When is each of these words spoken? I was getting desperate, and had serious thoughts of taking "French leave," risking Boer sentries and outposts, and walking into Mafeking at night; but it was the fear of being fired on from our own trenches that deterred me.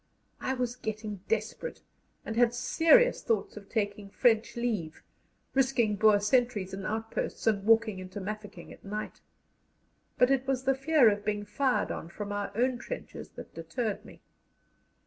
I 0.39 0.55
was 0.55 0.75
getting 0.75 1.17
desperate, 1.27 1.83
and 2.25 2.35
had 2.35 2.55
serious 2.55 3.21
thoughts 3.21 3.55
of 3.55 3.69
taking 3.69 4.09
"French 4.09 4.55
leave," 4.55 5.03
risking 5.53 5.95
Boer 5.95 6.19
sentries 6.19 6.73
and 6.73 6.87
outposts, 6.87 7.45
and 7.45 7.63
walking 7.65 7.99
into 7.99 8.19
Mafeking 8.19 8.73
at 8.73 8.83
night; 8.83 9.21
but 10.17 10.31
it 10.31 10.47
was 10.47 10.63
the 10.63 10.73
fear 10.73 11.07
of 11.11 11.23
being 11.23 11.45
fired 11.45 11.91
on 11.91 12.09
from 12.09 12.31
our 12.31 12.51
own 12.55 12.79
trenches 12.79 13.29
that 13.35 13.53
deterred 13.53 14.03
me. 14.03 14.21